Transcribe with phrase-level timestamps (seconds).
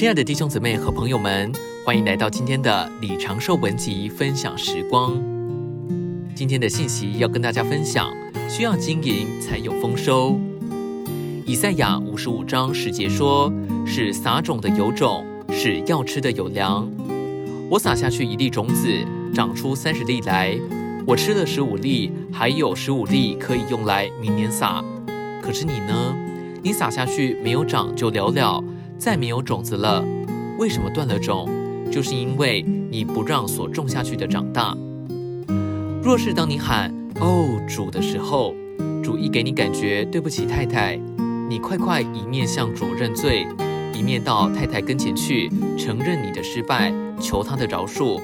[0.00, 1.52] 亲爱的弟兄姊妹和朋友们，
[1.84, 5.12] 欢迎来到今天的李长寿文集分享时光。
[6.34, 8.10] 今天的信息要跟大家分享，
[8.48, 10.40] 需要经营才有丰收。
[11.44, 13.52] 以赛亚五十五章十节说
[13.84, 16.90] ：“是撒种的有种，是要吃的有粮。
[17.68, 18.88] 我撒下去一粒种子，
[19.34, 20.58] 长出三十粒来。
[21.06, 24.82] 我吃了十五粒，还有十五粒可以用来明年撒。
[25.42, 26.16] 可是你呢？
[26.62, 28.64] 你撒下去没有长就了了。”
[29.00, 30.04] 再没有种子了，
[30.58, 31.48] 为什么断了种？
[31.90, 34.76] 就是因为你不让所种下去的长大。
[36.02, 38.54] 若是当你喊“哦，主”的时候，
[39.02, 41.00] 主一给你感觉对不起太太，
[41.48, 43.46] 你快快一面向主认罪，
[43.94, 48.20] 一面到太太跟前去承认你的失败，求他的饶恕。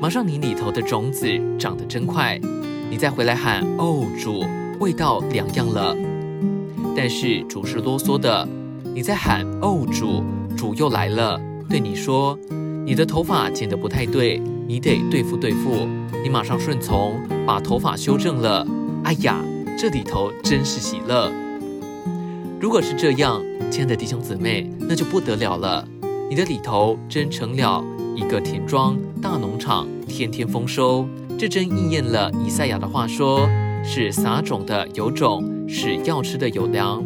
[0.00, 2.40] 马上你里头的种子长得真快，
[2.90, 4.42] 你再回来喊“哦，主”，
[4.80, 5.94] 味道两样了。
[6.96, 8.48] 但是主是啰嗦的。
[8.94, 10.22] 你在喊哦，主，
[10.56, 12.38] 主又来了，对你说，
[12.86, 15.88] 你的头发剪得不太对，你得对付对付。
[16.22, 18.64] 你马上顺从，把头发修正了。
[19.02, 19.42] 哎呀，
[19.76, 21.28] 这里头真是喜乐。
[22.60, 25.84] 如果是这样，亲爱的弟兄姊妹，那就不得了了。
[26.30, 31.04] 你的里头真成了一个田庄大农场，天天丰收。
[31.36, 33.48] 这真应验了以赛亚的话说，
[33.82, 37.02] 是撒种的有种，是要吃的有粮。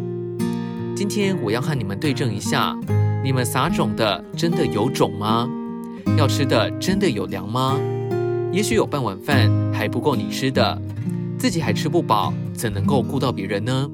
[0.99, 2.77] 今天我要和你们对证一下，
[3.23, 5.49] 你们撒种的真的有种吗？
[6.17, 7.79] 要吃的真的有粮吗？
[8.51, 10.77] 也许有半碗饭还不够你吃的，
[11.37, 13.89] 自己还吃不饱，怎能够顾到别人呢？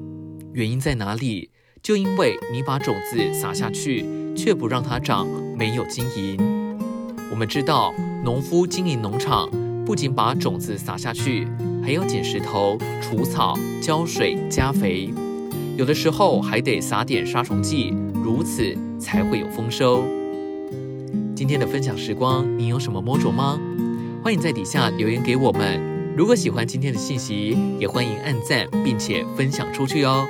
[0.52, 1.48] 原因在哪里？
[1.80, 6.36] 就因为你把种子撒下去，却不让它长，没有经营。
[7.30, 9.48] 我们知道，农夫经营农场，
[9.84, 11.46] 不仅把种子撒下去，
[11.84, 15.14] 还要捡石头、除草、浇水、加肥。
[15.76, 20.02] 有的时候还得撒点杀虫剂，如此才会有丰收。
[21.34, 23.60] 今天的分享时光，你有什么摸着吗？
[24.24, 25.78] 欢迎在底下留言给我们。
[26.16, 30.26] 如果喜欢今天的信息，也欢迎按赞并且分享出去哦。